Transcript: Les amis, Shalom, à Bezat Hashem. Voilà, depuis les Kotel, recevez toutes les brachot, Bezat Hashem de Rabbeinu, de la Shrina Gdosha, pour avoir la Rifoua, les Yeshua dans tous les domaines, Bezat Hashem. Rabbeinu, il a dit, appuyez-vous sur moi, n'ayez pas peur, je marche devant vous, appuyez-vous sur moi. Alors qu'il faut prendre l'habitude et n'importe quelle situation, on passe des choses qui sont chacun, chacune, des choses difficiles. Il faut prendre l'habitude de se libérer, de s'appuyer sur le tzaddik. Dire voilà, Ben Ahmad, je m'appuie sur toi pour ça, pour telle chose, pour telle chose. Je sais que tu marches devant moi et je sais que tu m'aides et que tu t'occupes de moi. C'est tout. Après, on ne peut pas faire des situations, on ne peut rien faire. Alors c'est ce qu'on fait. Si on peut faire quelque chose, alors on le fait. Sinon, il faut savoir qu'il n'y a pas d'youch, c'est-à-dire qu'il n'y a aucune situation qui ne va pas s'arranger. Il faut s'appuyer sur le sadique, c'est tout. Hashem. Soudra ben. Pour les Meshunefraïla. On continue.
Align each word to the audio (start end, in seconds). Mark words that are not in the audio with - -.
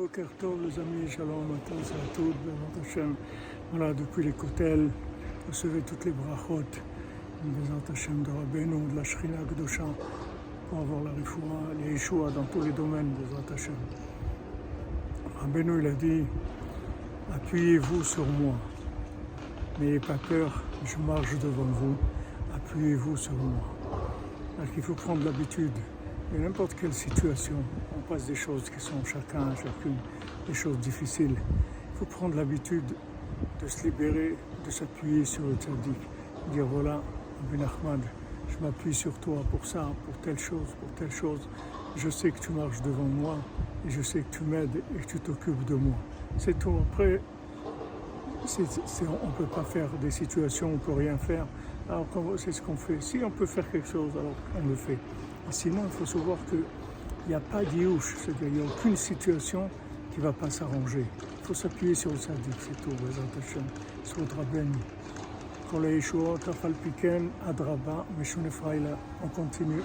Les 0.00 0.78
amis, 0.78 1.10
Shalom, 1.10 1.44
à 1.52 1.74
Bezat 1.74 2.80
Hashem. 2.80 3.14
Voilà, 3.70 3.92
depuis 3.92 4.24
les 4.24 4.32
Kotel, 4.32 4.88
recevez 5.46 5.82
toutes 5.82 6.06
les 6.06 6.12
brachot, 6.12 6.64
Bezat 7.44 7.92
Hashem 7.92 8.22
de 8.22 8.30
Rabbeinu, 8.30 8.90
de 8.90 8.96
la 8.96 9.04
Shrina 9.04 9.36
Gdosha, 9.42 9.84
pour 10.70 10.78
avoir 10.78 11.02
la 11.04 11.10
Rifoua, 11.10 11.74
les 11.84 11.92
Yeshua 11.92 12.30
dans 12.30 12.44
tous 12.44 12.62
les 12.62 12.72
domaines, 12.72 13.10
Bezat 13.10 13.52
Hashem. 13.52 13.74
Rabbeinu, 15.38 15.80
il 15.80 15.86
a 15.88 15.92
dit, 15.92 16.24
appuyez-vous 17.34 18.02
sur 18.02 18.24
moi, 18.24 18.54
n'ayez 19.78 20.00
pas 20.00 20.16
peur, 20.30 20.62
je 20.86 20.96
marche 20.96 21.38
devant 21.40 21.64
vous, 21.64 21.96
appuyez-vous 22.54 23.18
sur 23.18 23.34
moi. 23.34 23.52
Alors 24.58 24.72
qu'il 24.72 24.82
faut 24.82 24.94
prendre 24.94 25.22
l'habitude 25.26 25.76
et 26.34 26.38
n'importe 26.38 26.74
quelle 26.80 26.92
situation, 26.92 27.56
on 27.96 28.00
passe 28.08 28.26
des 28.26 28.34
choses 28.34 28.70
qui 28.70 28.80
sont 28.80 29.04
chacun, 29.04 29.54
chacune, 29.56 29.96
des 30.46 30.54
choses 30.54 30.78
difficiles. 30.78 31.34
Il 31.34 31.98
faut 31.98 32.04
prendre 32.04 32.36
l'habitude 32.36 32.84
de 33.60 33.68
se 33.68 33.84
libérer, 33.84 34.36
de 34.64 34.70
s'appuyer 34.70 35.24
sur 35.24 35.42
le 35.44 35.54
tzaddik. 35.54 35.98
Dire 36.52 36.66
voilà, 36.66 37.02
Ben 37.50 37.60
Ahmad, 37.62 38.00
je 38.48 38.58
m'appuie 38.64 38.94
sur 38.94 39.12
toi 39.18 39.42
pour 39.50 39.66
ça, 39.66 39.88
pour 40.04 40.16
telle 40.18 40.38
chose, 40.38 40.74
pour 40.78 40.88
telle 40.96 41.10
chose. 41.10 41.48
Je 41.96 42.08
sais 42.08 42.30
que 42.30 42.38
tu 42.38 42.52
marches 42.52 42.80
devant 42.82 43.02
moi 43.04 43.36
et 43.86 43.90
je 43.90 44.02
sais 44.02 44.20
que 44.20 44.38
tu 44.38 44.44
m'aides 44.44 44.82
et 44.94 45.00
que 45.00 45.06
tu 45.06 45.20
t'occupes 45.20 45.64
de 45.64 45.74
moi. 45.74 45.96
C'est 46.38 46.58
tout. 46.58 46.76
Après, 46.92 47.20
on 48.42 49.26
ne 49.26 49.32
peut 49.36 49.52
pas 49.54 49.64
faire 49.64 49.88
des 50.00 50.10
situations, 50.10 50.68
on 50.68 50.72
ne 50.72 50.78
peut 50.78 50.92
rien 50.92 51.18
faire. 51.18 51.46
Alors 51.88 52.06
c'est 52.36 52.52
ce 52.52 52.62
qu'on 52.62 52.76
fait. 52.76 53.00
Si 53.00 53.20
on 53.24 53.30
peut 53.30 53.46
faire 53.46 53.68
quelque 53.70 53.88
chose, 53.88 54.12
alors 54.12 54.34
on 54.56 54.68
le 54.68 54.76
fait. 54.76 54.98
Sinon, 55.50 55.82
il 55.84 55.90
faut 55.90 56.06
savoir 56.06 56.38
qu'il 56.48 56.62
n'y 57.28 57.34
a 57.34 57.40
pas 57.40 57.64
d'youch, 57.64 58.14
c'est-à-dire 58.16 58.38
qu'il 58.38 58.52
n'y 58.52 58.60
a 58.60 58.64
aucune 58.64 58.96
situation 58.96 59.68
qui 60.12 60.20
ne 60.20 60.24
va 60.24 60.32
pas 60.32 60.48
s'arranger. 60.48 61.04
Il 61.40 61.46
faut 61.46 61.54
s'appuyer 61.54 61.94
sur 61.94 62.10
le 62.10 62.16
sadique, 62.16 62.54
c'est 62.60 62.80
tout. 62.82 62.90
Hashem. 62.90 63.62
Soudra 64.04 64.44
ben. 64.52 64.70
Pour 65.68 65.80
les 65.80 66.00
Meshunefraïla. 68.18 68.98
On 69.24 69.28
continue. 69.28 69.82